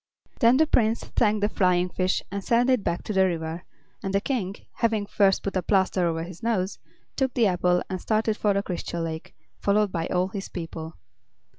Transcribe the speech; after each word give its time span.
Then 0.39 0.57
the 0.57 0.65
Prince 0.65 1.03
thanked 1.03 1.41
the 1.41 1.47
flying 1.47 1.87
fish 1.87 2.23
and 2.31 2.43
sent 2.43 2.71
it 2.71 2.83
back 2.83 3.03
to 3.03 3.13
the 3.13 3.27
river, 3.27 3.65
and 4.01 4.15
the 4.15 4.19
King, 4.19 4.55
having 4.77 5.05
first 5.05 5.43
put 5.43 5.55
a 5.55 5.61
plaster 5.61 6.07
over 6.07 6.23
his 6.23 6.41
nose, 6.41 6.79
took 7.15 7.35
the 7.35 7.45
apple 7.45 7.83
and 7.87 8.01
started 8.01 8.35
for 8.35 8.55
the 8.55 8.63
Crystal 8.63 9.03
Lake, 9.03 9.35
followed 9.59 9.91
by 9.91 10.07
all 10.07 10.29
his 10.29 10.49
people. 10.49 10.97